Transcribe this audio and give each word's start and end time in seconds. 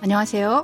안녕하세요. 0.00 0.62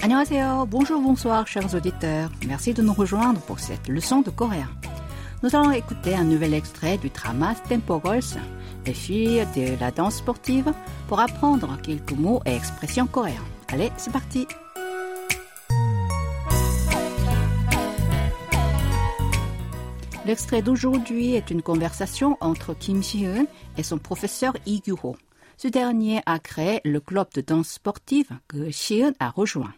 Annyeonghaseyo, 0.00 0.64
bonjour, 0.66 1.02
bonsoir, 1.02 1.46
chers 1.46 1.74
auditeurs. 1.74 2.30
Merci 2.46 2.72
de 2.72 2.82
nous 2.82 2.94
rejoindre 2.94 3.40
pour 3.42 3.58
cette 3.58 3.88
leçon 3.88 4.22
de 4.22 4.30
coréen. 4.30 4.70
Nous 5.42 5.54
allons 5.54 5.72
écouter 5.72 6.14
un 6.14 6.24
nouvel 6.24 6.54
extrait 6.54 6.98
du 6.98 7.10
drama 7.10 7.54
Tempo 7.68 8.00
Girls, 8.04 8.40
les 8.86 8.94
filles 8.94 9.46
de 9.54 9.78
la 9.78 9.90
danse 9.90 10.16
sportive, 10.16 10.72
pour 11.08 11.20
apprendre 11.20 11.76
quelques 11.82 12.12
mots 12.12 12.40
et 12.46 12.54
expressions 12.54 13.06
coréens. 13.06 13.44
Allez, 13.70 13.90
c'est 13.96 14.12
parti! 14.12 14.46
L'extrait 20.26 20.62
d'aujourd'hui 20.62 21.34
est 21.34 21.50
une 21.50 21.62
conversation 21.62 22.36
entre 22.40 22.74
Kim 22.74 23.02
Si-eun 23.02 23.46
et 23.76 23.82
son 23.82 23.98
professeur 23.98 24.54
Lee 24.66 24.82
Gyu-ho. 24.84 25.16
Ce 25.56 25.68
dernier 25.68 26.20
a 26.26 26.38
créé 26.38 26.80
le 26.84 27.00
club 27.00 27.28
de 27.34 27.40
danse 27.40 27.68
sportive 27.70 28.30
que 28.48 28.70
Si-eun 28.70 29.12
a 29.20 29.30
rejoint. 29.30 29.72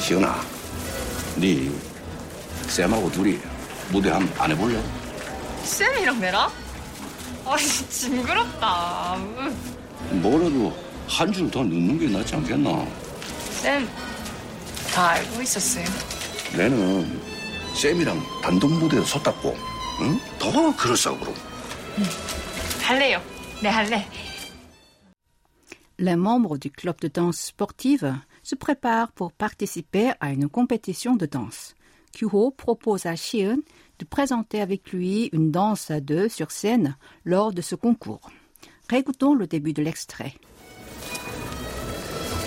시은아, 0.00 0.34
네 1.38 1.70
쌤하고 2.68 3.10
둘이 3.12 3.38
무대 3.92 4.10
한번 4.10 4.34
안 4.40 4.50
해볼래? 4.50 4.82
쌤이랑 5.64 6.18
내랑? 6.20 6.50
아, 7.46 7.56
징그럽다. 7.56 9.16
으. 9.16 10.14
뭐라도 10.14 10.74
한 11.08 11.32
줄 11.32 11.50
더 11.50 11.62
넣는 11.62 11.98
게 11.98 12.08
낫지 12.08 12.34
않겠나? 12.34 12.84
쌤, 13.60 13.88
다 14.92 15.10
알고 15.10 15.42
있었어요. 15.42 15.84
내는 16.56 17.15
쌤이랑 17.76 18.18
단독 18.42 18.70
무대에 18.72 19.00
섰다고, 19.02 19.54
응? 20.02 20.18
더 20.38 20.76
그럴싸고 20.76 21.18
그럼. 21.18 21.34
할래요. 22.82 23.20
네, 23.62 23.68
할래. 23.68 24.06
Les 25.98 26.16
membres 26.16 26.58
du 26.58 26.70
club 26.70 26.98
de 27.00 27.08
danse 27.08 27.38
sportive 27.38 28.12
se 28.42 28.56
préparent 28.56 29.12
pour 29.12 29.32
participer 29.32 30.12
à 30.20 30.32
une 30.32 30.48
compétition 30.48 31.14
de 31.14 31.26
danse. 31.26 31.74
Kyu-ho 32.12 32.50
propose 32.50 33.06
à 33.06 33.16
Si-eun 33.16 33.58
de 33.98 34.04
présenter 34.04 34.60
avec 34.60 34.92
lui 34.92 35.30
une 35.32 35.50
danse 35.50 35.90
à 35.90 36.00
deux 36.00 36.28
sur 36.28 36.50
scène 36.50 36.96
lors 37.24 37.52
de 37.52 37.62
ce 37.62 37.74
concours. 37.76 38.30
Récoutons 38.90 39.34
le 39.34 39.46
début 39.46 39.72
de 39.72 39.82
l'extrait. 39.82 40.34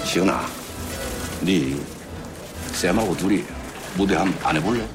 시은아, 0.06 0.46
네 1.44 1.76
쌤하고 2.74 3.16
둘이 3.18 3.44
무대 3.98 4.16
한번 4.16 4.38
안 4.46 4.56
해볼래? 4.58 4.86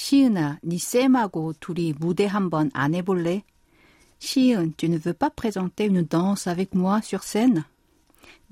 시은아, 0.00 0.60
니 0.62 0.78
쌤하고 0.78 1.54
둘이 1.60 1.94
무대 1.98 2.26
한번 2.26 2.70
안 2.74 2.94
해볼래? 2.94 3.44
시은, 4.18 4.74
tu 4.76 4.88
ne 4.88 4.98
veux 4.98 5.14
pas 5.14 5.30
présenter 5.30 5.86
une 5.86 6.02
danse 6.02 6.46
avec 6.46 6.74
moi 6.74 7.00
sur 7.02 7.22
scène? 7.22 7.64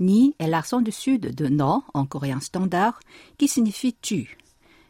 Ni 0.01 0.35
est 0.39 0.49
l'accent 0.49 0.81
du 0.81 0.91
sud 0.91 1.35
de 1.35 1.49
no 1.49 1.85
en 1.95 2.07
coréen 2.07 2.41
standard 2.41 2.99
qui 3.39 3.49
signifie 3.49 3.95
tu. 3.95 4.39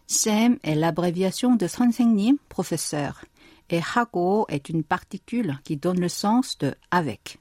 Sem 0.07 0.59
est 0.63 0.75
l'abréviation 0.75 1.57
de 1.57 1.67
선생님, 1.67 2.39
professeur, 2.49 3.25
et 3.71 3.81
hago 3.95 4.47
est 4.49 4.69
une 4.69 4.85
particule 4.85 5.59
qui 5.65 5.77
donne 5.77 6.01
le 6.01 6.09
sens 6.09 6.59
de 6.59 6.75
avec. 6.91 7.39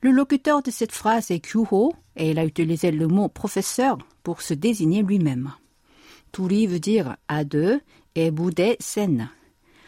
Le 0.00 0.10
locuteur 0.10 0.62
de 0.62 0.70
cette 0.70 0.92
phrase 0.92 1.30
est 1.30 1.40
Kyuho 1.40 1.94
et 2.16 2.30
il 2.30 2.38
a 2.38 2.44
utilisé 2.44 2.90
le 2.90 3.06
mot 3.06 3.28
professeur 3.28 3.98
pour 4.22 4.42
se 4.42 4.54
désigner 4.54 5.02
lui-même. 5.02 5.52
Turi 6.32 6.66
veut 6.66 6.80
dire 6.80 7.16
à 7.28 7.44
deux 7.44 7.80
et 8.16 8.30
무대 8.30 8.76
scène. 8.80 9.28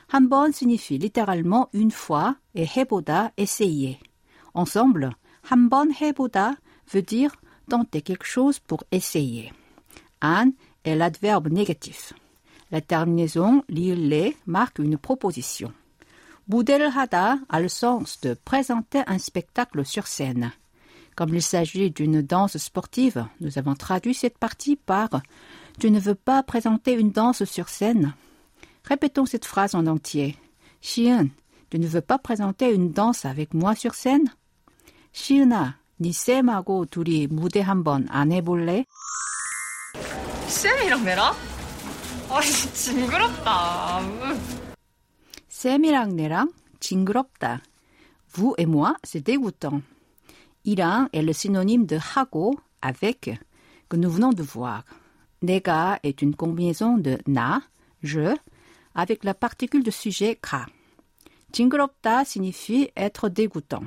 한번 0.08 0.52
signifie 0.52 0.98
littéralement 0.98 1.68
une 1.72 1.90
fois 1.90 2.36
et 2.54 2.66
해보다 2.66 3.32
essayer. 3.36 3.98
Ensemble, 4.54 5.10
한번 5.42 5.92
해보다 5.92 6.56
veut 6.92 7.02
dire 7.02 7.34
tenter 7.68 8.02
quelque 8.02 8.26
chose 8.26 8.58
pour 8.58 8.84
essayer. 8.92 9.52
안 10.20 10.52
est 10.84 10.94
l'adverbe 10.94 11.48
négatif. 11.48 12.12
La 12.70 12.80
terminaison 12.80 13.62
리을레 13.68 14.36
marque 14.46 14.78
une 14.78 14.98
proposition. 14.98 15.72
무대를 16.46 16.90
하다 16.90 17.40
a 17.48 17.60
le 17.60 17.68
sens 17.68 18.20
de 18.20 18.34
présenter 18.44 19.02
un 19.06 19.18
spectacle 19.18 19.84
sur 19.84 20.06
scène. 20.06 20.52
Comme 21.16 21.34
il 21.34 21.42
s'agit 21.42 21.90
d'une 21.90 22.22
danse 22.22 22.56
sportive, 22.58 23.26
nous 23.40 23.58
avons 23.58 23.74
traduit 23.74 24.14
cette 24.14 24.38
partie 24.38 24.76
par 24.76 25.08
Tu 25.78 25.90
ne 25.90 26.00
veux 26.00 26.14
pas 26.14 26.42
présenter 26.42 26.92
une 26.92 27.10
danse 27.10 27.44
sur 27.44 27.68
scène 27.68 28.14
Répétons 28.84 29.26
cette 29.26 29.44
phrase 29.44 29.74
en 29.74 29.86
entier. 29.86 30.36
시은, 30.80 31.30
tu 31.70 31.78
ne 31.78 31.86
veux 31.86 32.02
pas 32.02 32.18
présenter 32.18 32.72
une 32.72 32.92
danse 32.92 33.24
avec 33.24 33.54
moi 33.54 33.74
sur 33.74 33.94
scène? 33.94 34.28
시은아, 35.14 35.78
네 36.00 36.10
쌤하고 36.10 36.86
둘이 36.86 37.28
무대 37.28 37.60
한번 37.60 38.06
안 38.10 38.32
해볼래? 38.32 38.84
쌤이랑 40.48 41.04
내랑? 41.04 41.34
아, 42.30 42.40
징그럽다. 42.40 44.00
으. 44.00 44.40
쌤이랑 45.48 46.16
내랑 46.16 46.52
징그럽다. 46.80 47.62
Vous 48.34 48.54
et 48.58 48.66
moi, 48.66 48.96
c'est 49.04 49.20
dégoûtant. 49.20 49.80
이랑 50.64 51.08
est 51.12 51.22
le 51.22 51.32
synonyme 51.32 51.86
de 51.86 51.96
하고, 51.96 52.58
avec, 52.82 53.30
que 53.88 53.96
nous 53.96 54.10
venons 54.10 54.32
de 54.32 54.42
voir. 54.42 54.82
내가 55.42 55.98
est 56.02 56.22
une 56.22 56.34
combinaison 56.34 56.98
de 56.98 57.18
나, 57.26 57.62
je, 58.02 58.34
avec 58.94 59.24
la 59.24 59.34
particule 59.34 59.82
de 59.82 59.90
sujet 59.90 60.36
가. 60.40 60.66
징그럽다 61.52 62.24
signifie 62.24 62.90
être 62.96 63.28
dégoûtant. 63.28 63.84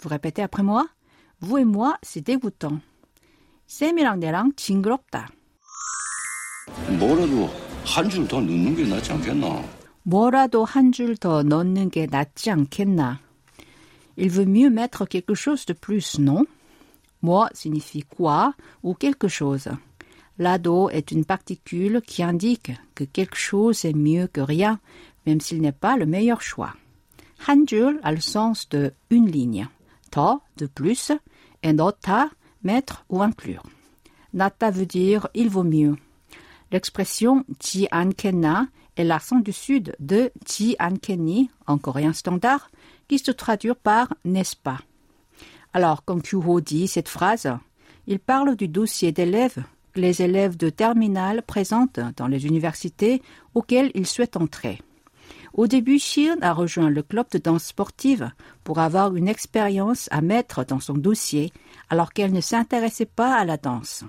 Vous 0.00 0.08
répétez 0.08 0.42
après 0.42 0.62
moi? 0.62 0.86
Vous 1.40 1.58
et 1.58 1.64
moi, 1.64 1.96
c'est 2.02 2.22
dégoûtant. 2.22 2.80
쌤이랑 3.66 4.20
내랑 4.20 4.52
징그럽다. 4.56 5.28
뭐라도 6.98 7.48
한 7.84 8.08
줄 8.08 8.28
더 8.28 8.40
넣는 8.40 8.74
게 8.76 8.84
낫지 8.86 9.12
않겠나? 9.12 9.64
뭐라도 10.04 10.64
한 10.64 10.92
줄 10.92 11.16
더 11.16 11.42
넣는 11.42 11.90
게 11.90 12.06
낫지 12.06 12.50
않겠나? 12.50 13.20
Il 14.16 14.30
veut 14.30 14.46
mieux 14.46 14.70
mettre 14.70 15.06
quelque 15.06 15.34
chose 15.34 15.64
de 15.66 15.72
plus, 15.74 16.18
non? 16.18 16.44
Moi 17.22 17.48
signifie 17.54 18.02
quoi 18.02 18.54
ou 18.82 18.94
quelque 18.94 19.28
chose. 19.28 19.68
L'ado 20.39 20.89
est 20.89 21.11
une 21.11 21.25
particule 21.25 22.01
qui 22.05 22.21
indique 22.21 22.71
que 22.93 23.03
quelque 23.03 23.37
chose 23.37 23.85
est 23.85 23.95
mieux 23.95 24.27
que 24.27 24.41
rien, 24.41 24.79
même 25.25 25.41
s'il 25.41 25.61
n'est 25.61 25.71
pas 25.71 25.97
le 25.97 26.05
meilleur 26.05 26.41
choix. 26.41 26.73
Hanjul 27.47 27.99
a 28.03 28.11
le 28.11 28.21
sens 28.21 28.69
de 28.69 28.93
une 29.09 29.29
ligne. 29.29 29.67
To, 30.11 30.41
de 30.57 30.67
plus, 30.67 31.11
et 31.63 31.73
nota, 31.73 32.29
mettre 32.63 33.05
ou 33.09 33.21
inclure. 33.21 33.63
Nata 34.33 34.71
veut 34.71 34.85
dire 34.85 35.27
il 35.33 35.49
vaut 35.49 35.63
mieux. 35.63 35.95
L'expression 36.71 37.45
ji 37.59 37.87
ankena 37.91 38.67
est 38.95 39.03
l'accent 39.03 39.39
du 39.39 39.53
sud 39.53 39.95
de 39.99 40.31
ji 40.45 40.75
ankeni 40.79 41.49
en 41.65 41.77
coréen 41.77 42.13
standard 42.13 42.69
qui 43.07 43.19
se 43.19 43.31
traduit 43.31 43.71
par 43.81 44.13
n'est-ce 44.25 44.55
pas. 44.55 44.79
Alors, 45.73 46.03
quand 46.03 46.21
Kyuho 46.21 46.61
dit 46.61 46.87
cette 46.87 47.09
phrase, 47.09 47.49
il 48.05 48.19
parle 48.19 48.55
du 48.55 48.67
dossier 48.67 49.11
d'élèves 49.11 49.63
les 49.96 50.22
élèves 50.22 50.56
de 50.56 50.70
terminale 50.70 51.42
présentent 51.42 52.00
dans 52.16 52.26
les 52.26 52.46
universités 52.46 53.22
auxquelles 53.54 53.90
ils 53.94 54.06
souhaitent 54.06 54.36
entrer. 54.36 54.80
Au 55.54 55.66
début, 55.66 55.98
Shion 55.98 56.38
a 56.40 56.52
rejoint 56.54 56.88
le 56.88 57.02
club 57.02 57.26
de 57.30 57.38
danse 57.38 57.64
sportive 57.64 58.30
pour 58.64 58.78
avoir 58.78 59.14
une 59.16 59.28
expérience 59.28 60.08
à 60.10 60.22
mettre 60.22 60.64
dans 60.64 60.80
son 60.80 60.94
dossier 60.94 61.52
alors 61.90 62.12
qu'elle 62.12 62.32
ne 62.32 62.40
s'intéressait 62.40 63.04
pas 63.06 63.34
à 63.34 63.44
la 63.44 63.58
danse. 63.58 64.04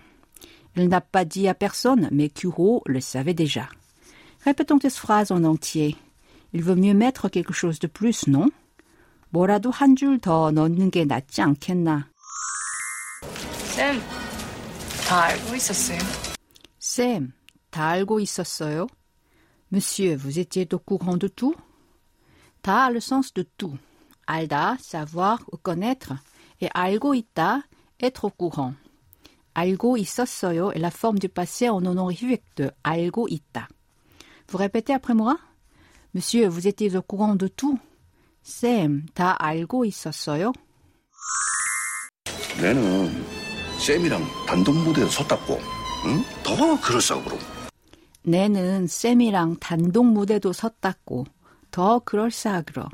Elle 0.76 0.88
n'a 0.88 1.02
pas 1.02 1.26
dit 1.26 1.48
à 1.48 1.54
personne, 1.54 2.08
mais 2.12 2.30
Kuro 2.30 2.82
le 2.86 3.02
savait 3.02 3.34
déjà. 3.34 3.68
Répétons 4.46 4.80
cette 4.82 4.94
phrase 4.96 5.32
en 5.32 5.44
entier. 5.44 5.98
Il 6.54 6.64
vaut 6.64 6.76
mieux 6.76 6.94
mettre 6.94 7.30
quelque 7.30 7.54
chose 7.54 7.80
de 7.80 7.88
plus, 7.88 8.28
non? 8.28 8.50
뭐라도 9.34 9.72
한 9.72 9.98
줄 9.98 10.20
더 10.20 10.52
넣는 10.52 10.92
게 10.92 11.06
낫지 11.06 11.42
않겠나? 11.42 12.08
쌤, 13.76 14.00
다 15.08 15.24
알고 15.24 15.56
있었어요. 15.56 16.00
쌤, 16.80 17.34
다 17.70 17.88
알고 17.90 18.20
있었어요? 18.20 18.88
Monsieur, 19.72 20.16
vous 20.16 20.38
étiez 20.40 20.68
au 20.74 20.80
courant 20.80 21.18
de 21.18 21.28
tout? 21.28 21.56
다 22.62 22.86
a 22.86 22.92
le 22.92 23.00
sens 23.00 23.34
de 23.34 23.44
tout. 23.58 23.78
알다, 24.26 24.78
savoir 24.80 25.40
ou 25.52 25.58
connaître, 25.58 26.14
et 26.62 26.70
알고 26.74 27.16
있다, 27.16 27.64
être 28.02 28.26
au 28.26 28.32
courant. 28.32 28.76
알고 29.54 29.98
있었어요 29.98 30.72
est 30.72 30.80
la 30.80 30.90
forme 30.90 31.20
du 31.20 31.30
passé 31.30 31.70
en 31.70 31.86
honorifique 31.86 32.44
de 32.56 32.72
알고 32.84 33.28
있다. 33.30 33.68
Vous 34.48 34.58
répétez 34.58 34.94
après 34.94 35.14
moi? 35.14 35.38
Monsieur, 36.14 36.48
vous 36.48 36.68
étiez 36.68 36.96
au 36.96 37.02
courant 37.02 37.36
de 37.36 37.48
tout? 37.48 37.78
쌤, 38.44 39.06
다 39.14 39.36
알고 39.40 39.86
있었어요? 39.86 40.54
내는 42.62 43.37
쌤이랑 43.80 44.24
단독 44.48 44.76
무대에 44.76 45.06
섰다고, 45.08 45.60
응? 46.06 46.24
더 46.44 46.80
그럴싸고 46.80 47.24
그럼. 47.24 47.40
내는 48.24 48.88
쌤이랑 48.88 49.58
단독 49.60 50.06
무대도 50.06 50.54
섰다고. 50.54 51.26
더 51.72 52.00
그럴싸하그러. 52.00 52.90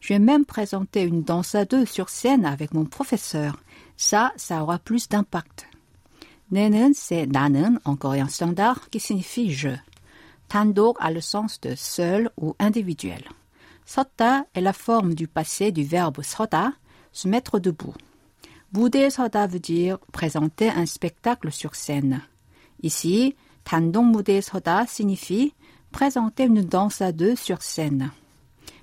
Je 0.00 0.14
vais 0.14 0.18
même 0.18 0.44
présenter 0.44 1.02
une 1.02 1.22
danse 1.22 1.54
à 1.54 1.64
deux 1.64 1.84
sur 1.86 2.08
scène 2.08 2.44
avec 2.44 2.72
mon 2.74 2.86
professeur. 2.86 3.56
Ça, 3.96 4.32
ça 4.36 4.62
aura 4.62 4.78
plus 4.78 5.08
d'impact. 5.08 5.66
내는, 6.50 6.92
c'est 6.94 7.26
나는 7.26 7.78
en 7.84 7.96
coréen 7.96 8.28
standard 8.28 8.90
qui 8.90 8.98
signifie 8.98 9.52
je. 9.52 9.76
단독 10.48 10.96
a 10.98 11.10
le 11.12 11.20
sens 11.20 11.60
de 11.60 11.74
seul 11.76 12.30
ou 12.36 12.56
individuel. 12.58 13.22
섰다 13.84 14.46
est 14.54 14.60
la 14.60 14.72
forme 14.72 15.14
du 15.14 15.28
passé 15.28 15.70
du 15.70 15.84
verbe 15.84 16.22
서다, 16.22 16.72
se 17.12 17.28
mettre 17.28 17.60
debout. 17.60 17.94
무대에 18.74 19.10
서다 19.10 19.48
veut 19.48 19.60
dire 19.60 19.98
présenter 20.12 20.70
un 20.70 20.86
spectacle 20.86 21.50
sur 21.50 21.74
scène. 21.74 22.20
Ici, 22.82 23.34
단독 23.64 24.04
무대에 24.06 24.40
서다 24.40 24.84
signifie 24.84 25.52
présenter 25.92 26.44
une 26.44 26.62
danse 26.62 27.00
à 27.02 27.12
deux 27.12 27.34
sur 27.36 27.62
scène. 27.62 28.10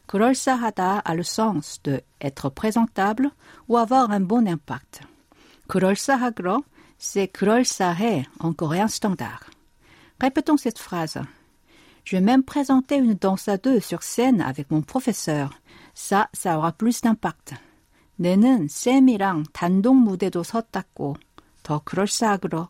그럴싸하다 0.07 1.01
a 1.05 1.15
le 1.15 1.23
sens 1.23 1.81
de 1.83 2.01
être 2.21 2.49
présentable 2.49 3.31
ou 3.67 3.77
avoir 3.77 4.11
un 4.11 4.21
bon 4.21 4.47
impact. 4.47 5.01
그럴싸하그러, 5.67 6.63
c'est 6.97 7.27
그럴싸해 7.27 8.25
en 8.39 8.53
coréen 8.53 8.87
standard. 8.87 9.49
Répétons 10.19 10.57
cette 10.57 10.79
phrase. 10.79 11.19
Je 12.03 12.15
vais 12.15 12.21
même 12.21 12.43
présenter 12.43 12.95
une 12.95 13.15
danse 13.15 13.47
à 13.47 13.57
deux 13.57 13.81
sur 13.81 14.01
scène 14.01 14.41
avec 14.41 14.71
mon 14.71 14.81
professeur. 14.81 15.51
Ça, 15.93 16.29
ça 16.33 16.57
aura 16.57 16.71
plus 16.71 17.01
d'impact. 17.01 17.53
내는 18.21 18.67
쌤이랑 18.67 19.43
단독 19.53 19.95
무대도 19.95 20.43
섰다고. 20.43 21.15
더 21.63 21.79
그럴싸하그러. 21.83 22.67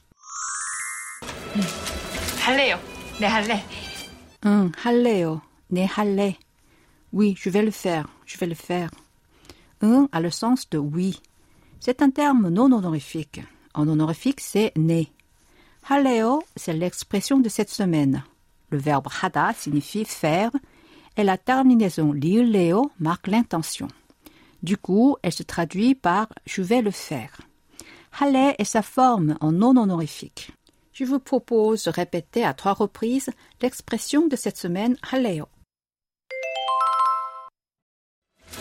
할래요. 2.40 2.80
네, 3.20 3.28
할래. 3.28 3.64
응, 4.46 4.72
할래요. 4.76 5.42
네, 5.68 5.86
할래. 5.86 6.38
Oui, 7.12 7.36
je 7.38 7.50
vais 7.50 7.64
le 7.64 7.72
faire. 7.72 8.06
Je 8.26 8.38
vais 8.38 8.48
le 8.48 8.56
faire. 8.56 8.90
Un 9.82 10.08
a 10.12 10.20
le 10.20 10.30
sens 10.30 10.70
de 10.70 10.78
oui. 10.78 11.22
C'est 11.80 12.02
un 12.02 12.10
terme 12.10 12.50
non 12.50 12.72
honorifique. 12.72 13.42
En 13.74 13.88
honorifique, 13.88 14.42
c'est 14.42 14.72
né. 14.76 15.08
할래요, 15.90 16.42
c'est 16.56 16.74
l'expression 16.74 17.40
de 17.40 17.50
cette 17.50 17.70
semaine. 17.70 18.24
Le 18.70 18.78
verbe 18.78 19.08
하다 19.08 19.54
signifie 19.54 20.04
faire 20.04 20.52
et 21.16 21.24
la 21.24 21.38
terminaison 21.38 22.12
리을래요 22.12 22.92
marque 23.00 23.28
l'intention. 23.28 23.88
Du 24.63 24.77
coup, 24.77 25.17
elle 25.23 25.33
se 25.33 25.43
traduit 25.43 25.95
par 25.95 26.29
je 26.47 26.63
vais 26.63 26.83
le 26.83 26.91
faire. 26.93 27.41
Halley 28.21 28.55
est 28.59 28.65
sa 28.65 28.83
forme 28.83 29.37
en 29.41 29.53
non 29.53 29.77
honorifique. 29.77 30.53
Je 30.93 31.05
vous 31.05 31.19
propose 31.19 31.85
de 31.85 31.91
répéter 31.91 32.45
à 32.45 32.55
trois 32.55 32.75
reprises 32.75 33.31
l'expression 33.61 34.29
de 34.29 34.37
cette 34.37 34.59
semaine 34.59 34.97
Halleo. 35.11 35.49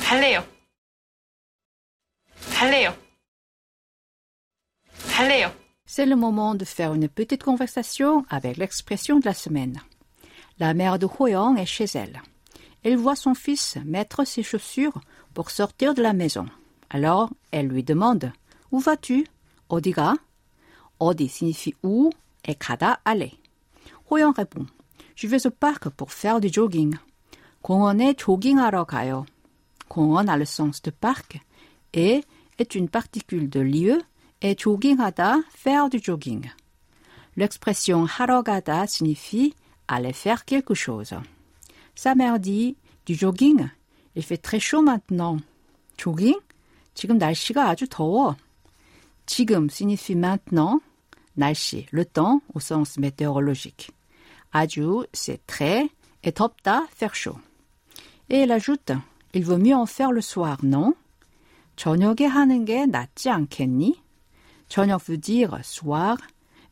Halleo. 0.10 0.42
Halleo. 2.60 2.92
Halleo. 5.18 5.50
C'est 5.86 6.06
le 6.06 6.16
moment 6.16 6.56
de 6.56 6.66
faire 6.66 6.94
une 6.94 7.10
petite 7.10 7.44
conversation 7.44 8.26
avec 8.30 8.58
l'expression 8.58 9.20
de 9.20 9.26
la 9.26 9.34
semaine. 9.34 9.82
La 10.58 10.74
mère 10.74 10.98
de 10.98 11.06
Hoyong 11.06 11.58
est 11.58 11.66
chez 11.66 11.86
elle. 11.96 12.22
Elle 12.84 12.96
voit 12.96 13.16
son 13.16 13.36
fils 13.36 13.78
mettre 13.86 14.26
ses 14.26 14.42
chaussures 14.42 15.00
pour 15.35 15.51
sortir 15.51 15.95
de 15.95 16.03
la 16.03 16.13
maison. 16.13 16.47
Alors, 16.91 17.31
elle 17.51 17.69
lui 17.69 17.83
demande 17.83 18.33
Où 18.73 18.81
vas-tu 18.81 19.27
어디가 19.69 20.17
어디 20.99 21.29
signifie 21.29 21.75
où 21.83 22.11
et 22.45 22.55
가다 22.55 23.01
aller. 23.05 23.33
호영 24.11 24.33
répond 24.37 24.67
Je 25.15 25.27
vais 25.27 25.47
au 25.47 25.51
parc 25.51 25.89
pour 25.91 26.13
faire 26.13 26.41
du 26.41 26.49
jogging. 26.53 26.97
공원에 27.63 28.15
조깅하러 28.15 28.85
가요. 28.85 29.27
공원 29.89 30.29
a 30.29 30.37
le 30.37 30.45
sens 30.45 30.83
de 30.83 30.91
parc 30.91 31.41
et 31.93 32.23
est 32.59 32.75
une 32.75 32.89
particule 32.89 33.49
de 33.49 33.61
lieu 33.61 34.01
et 34.41 34.55
jogging하다 34.57 35.45
faire 35.51 35.89
du 35.91 35.99
jogging. 36.03 36.49
L'expression 37.37 38.07
하러 38.07 38.43
가다 38.43 38.87
signifie 38.87 39.55
aller 39.89 40.13
faire 40.13 40.45
quelque 40.45 40.75
chose. 40.75 41.15
Sa 41.95 42.15
mère 42.15 42.39
dit 42.39 42.77
du 43.05 43.15
jogging. 43.15 43.69
Il 44.15 44.23
fait 44.23 44.39
très 44.39 44.61
chaud 44.61 44.83
maintenant. 44.83 45.39
jogging? 45.97 46.41
지금 46.95 47.19
날씨가 47.19 47.69
아주 47.69 47.87
더워. 47.89 48.37
지금 49.27 49.69
signifie 49.69 50.17
maintenant. 50.17 50.81
날씨, 51.37 51.87
le 51.93 52.05
temps 52.05 52.41
au 52.55 52.61
sens 52.61 52.99
météorologique. 52.99 53.91
아주, 54.53 55.05
c'est 55.13 55.47
très, 55.47 55.91
et 56.23 56.33
덥다, 56.33 56.87
faire 56.91 57.15
chaud. 57.15 57.39
Et 58.31 58.39
elle 58.39 58.53
ajoute, 58.53 58.93
il 59.35 59.45
vaut 59.45 59.59
mieux 59.59 59.75
en 59.75 59.87
faire 59.87 60.13
le 60.13 60.23
soir, 60.23 60.59
non? 60.65 60.95
저녁에 61.77 62.25
하는 62.27 62.65
게 62.65 62.87
낫지 62.87 63.29
않겠니? 63.29 64.01
저녁 64.69 65.03
veut 65.03 65.19
dire 65.19 65.59
soir, 65.63 66.17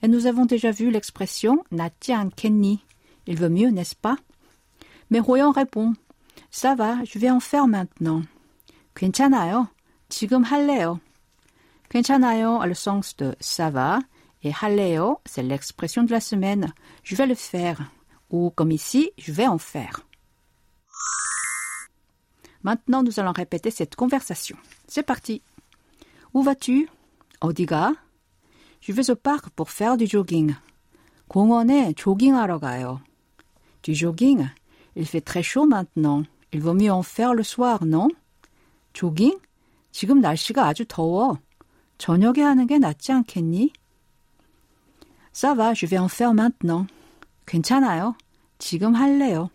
et 0.03 0.09
nous 0.09 0.27
avons 0.27 0.47
déjà 0.47 0.73
vu 0.73 0.91
l'expression 0.91 1.63
낫지 1.71 2.13
않겠니? 2.15 2.81
Il 3.27 3.37
vaut 3.37 3.51
mieux, 3.51 3.71
n'est-ce 3.71 3.95
pas? 3.95 4.17
Mais 5.11 5.21
Royan 5.21 5.53
répond, 5.53 5.93
ça 6.51 6.75
va, 6.75 7.03
je 7.05 7.19
vais 7.19 7.31
en 7.31 7.41
faire 7.41 7.67
maintenant. 7.67 8.23
괜찮아요. 8.95 9.69
지금 10.09 10.45
할래요. 10.45 11.01
괜찮아요 11.89 12.61
a 12.61 12.67
le 12.67 12.75
sens 12.75 13.17
de 13.17 13.35
ça 13.41 13.71
va 13.71 14.01
et 14.45 14.53
할래요, 14.53 15.21
c'est 15.25 15.43
l'expression 15.43 16.05
de 16.05 16.13
la 16.13 16.21
semaine. 16.21 16.73
Je 17.03 17.17
vais 17.17 17.27
le 17.27 17.35
faire. 17.35 17.91
Ou 18.31 18.51
comme 18.51 18.71
ici, 18.71 19.11
je 19.17 19.33
vais 19.33 19.47
en 19.47 19.59
faire. 19.59 20.01
Maintenant, 22.63 23.03
nous 23.03 23.19
allons 23.21 23.33
répéter 23.33 23.71
cette 23.71 23.97
conversation. 23.97 24.57
C'est 24.87 25.03
parti. 25.03 25.43
Où 26.35 26.43
vas-tu? 26.43 26.89
어디가? 27.41 27.95
Je 28.81 28.93
vais 28.93 29.11
au 29.11 29.17
parc 29.17 29.49
pour 29.51 29.71
faire 29.71 29.97
du 29.97 30.07
jogging. 30.07 30.55
공원에 31.29 31.95
조깅하러 31.95 32.59
가요. 32.59 33.01
Du 33.83 33.95
jogging? 33.95 34.47
Il 34.95 35.07
fait 35.07 35.23
très 35.23 35.43
chaud 35.43 35.67
maintenant. 35.67 36.25
Il 36.52 36.62
vaut 36.62 36.74
mieux 36.74 36.92
en 36.92 37.04
faire 37.04 37.34
le 37.34 37.44
soir, 37.44 37.86
non? 37.86 38.10
조깅? 38.94 39.40
지금 39.92 40.20
날씨가 40.20 40.66
아주 40.66 40.86
더워. 40.86 41.38
저녁에 41.98 42.42
하는 42.42 42.66
게 42.66 42.80
낫지 42.80 43.12
않겠니? 43.12 43.72
Ça 45.32 45.54
va, 45.54 45.74
je 45.74 45.86
vais 45.86 46.00
en 46.00 46.08
faire 46.08 46.34
maintenant. 46.34 46.88
괜찮아요. 47.46 48.16
지금 48.58 48.96
할래요. 48.96 49.50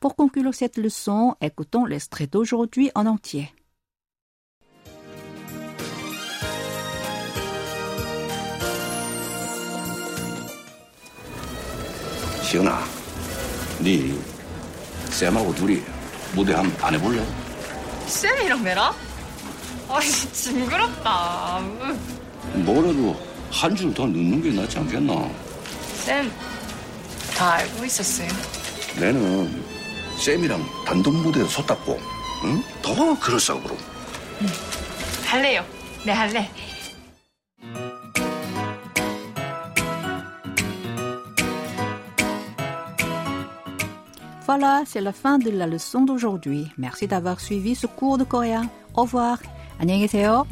Pour 0.00 0.16
conclure 0.16 0.52
cette 0.54 0.76
leçon, 0.76 1.34
écoutons 1.40 1.86
l'extrait 1.86 2.26
d'aujourd'hui 2.26 2.90
en 2.94 3.06
entier. 3.06 3.50
시은아, 12.42 12.84
네 13.82 14.33
쌤하고 15.14 15.54
둘이 15.54 15.82
무대 16.34 16.52
한번 16.54 16.84
안 16.84 16.94
해볼래? 16.94 17.24
쌤이랑 18.06 18.62
내랑? 18.64 18.92
아이, 19.88 20.08
징그럽다. 20.10 21.60
으. 21.60 22.58
뭐라도 22.58 23.16
한 23.50 23.74
줄 23.76 23.94
더 23.94 24.04
넣는 24.06 24.42
게 24.42 24.50
낫지 24.50 24.78
않겠나? 24.78 25.28
쌤, 26.04 26.30
다 27.36 27.54
알고 27.54 27.84
있었어요. 27.84 28.28
내는 28.98 29.64
쌤이랑 30.18 30.64
단독 30.84 31.14
무대에 31.14 31.44
섰다고, 31.46 32.00
응? 32.44 32.62
더 32.82 33.18
그럴싸하고. 33.20 33.76
할래요. 35.24 35.64
네, 36.04 36.12
할래. 36.12 36.50
Voilà, 44.53 44.83
c'est 44.85 45.01
la 45.01 45.11
fin 45.13 45.37
de 45.37 45.49
la 45.49 45.67
leçon 45.67 46.01
d'aujourd'hui. 46.01 46.67
Merci 46.77 47.07
d'avoir 47.07 47.39
suivi 47.39 47.75
ce 47.75 47.87
cours 47.87 48.17
de 48.17 48.23
coréen. 48.23 48.67
Au 48.95 49.03
revoir. 49.03 49.39
안녕히 49.79 50.01
계세요. 50.01 50.45